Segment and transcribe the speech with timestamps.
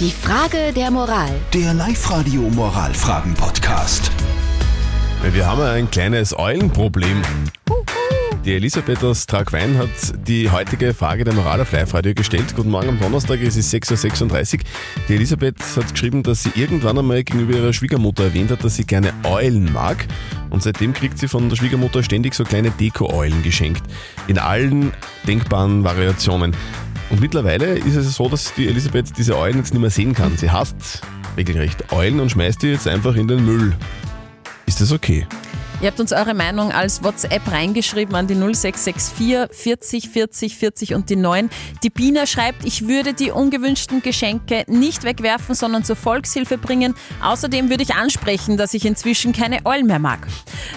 [0.00, 1.30] Die Frage der Moral.
[1.52, 4.10] Der Live-Radio Moralfragen-Podcast.
[5.30, 7.22] Wir haben ein kleines Eulenproblem.
[8.44, 9.88] Die Elisabeth aus Tragwein hat
[10.26, 12.56] die heutige Frage der Moral auf Live-Radio gestellt.
[12.56, 14.64] Guten Morgen am Donnerstag, es ist 6.36 Uhr.
[15.08, 18.84] Die Elisabeth hat geschrieben, dass sie irgendwann einmal gegenüber ihrer Schwiegermutter erwähnt hat, dass sie
[18.84, 20.06] gerne Eulen mag.
[20.50, 23.84] Und seitdem kriegt sie von der Schwiegermutter ständig so kleine Deko-Eulen geschenkt.
[24.26, 24.92] In allen
[25.26, 26.54] denkbaren Variationen.
[27.14, 30.36] Und mittlerweile ist es so, dass die Elisabeth diese Eulen jetzt nicht mehr sehen kann.
[30.36, 31.00] Sie hasst
[31.36, 33.72] regelrecht Eulen und schmeißt die jetzt einfach in den Müll.
[34.66, 35.24] Ist das okay?
[35.80, 41.10] Ihr habt uns eure Meinung als WhatsApp reingeschrieben an die 0664 40 40 40 und
[41.10, 41.50] die 9.
[41.82, 46.94] Die Bina schreibt, ich würde die ungewünschten Geschenke nicht wegwerfen, sondern zur Volkshilfe bringen.
[47.22, 50.26] Außerdem würde ich ansprechen, dass ich inzwischen keine Eulen mehr mag.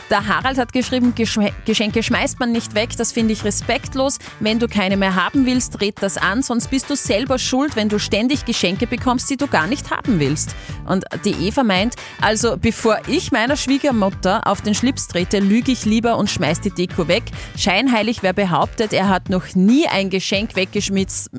[0.09, 4.17] Der Harald hat geschrieben, Geschenke schmeißt man nicht weg, das finde ich respektlos.
[4.39, 7.87] Wenn du keine mehr haben willst, red das an, sonst bist du selber schuld, wenn
[7.87, 10.55] du ständig Geschenke bekommst, die du gar nicht haben willst.
[10.85, 15.83] Und die Eva meint, also bevor ich meiner Schwiegermutter auf den Schlips trete, lüge ich
[15.83, 17.23] lieber und schmeiß die Deko weg.
[17.57, 21.29] Scheinheilig, wer behauptet, er hat noch nie ein Geschenk weggeschmiss,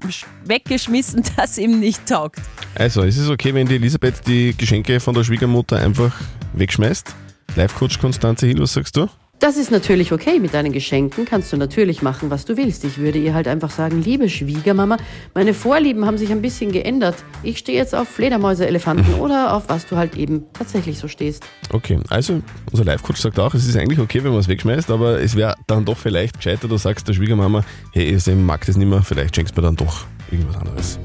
[0.45, 2.41] weggeschmissen, das ihm nicht taugt.
[2.75, 6.15] Also, ist es okay, wenn die Elisabeth die Geschenke von der Schwiegermutter einfach
[6.53, 7.15] wegschmeißt?
[7.57, 9.09] Live-Coach Konstanze Hill, was sagst du?
[9.41, 10.41] Das ist natürlich okay.
[10.41, 12.85] Mit deinen Geschenken kannst du natürlich machen, was du willst.
[12.85, 14.97] Ich würde ihr halt einfach sagen, liebe Schwiegermama,
[15.33, 17.15] meine Vorlieben haben sich ein bisschen geändert.
[17.45, 21.45] Ich stehe jetzt auf Fledermäuse, Elefanten oder auf was du halt eben tatsächlich so stehst.
[21.71, 25.21] Okay, also unser Live-Coach sagt auch, es ist eigentlich okay, wenn man es wegschmeißt, aber
[25.21, 28.89] es wäre dann doch vielleicht gescheiter, du sagst der Schwiegermama, hey, ich mag das nicht
[28.89, 30.99] mehr, vielleicht schenkst du mir dann doch irgendwas anderes.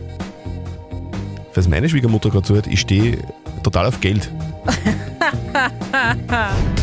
[1.52, 3.20] Falls meine Schwiegermutter gerade zuhört, ich stehe
[3.62, 4.32] total auf Geld.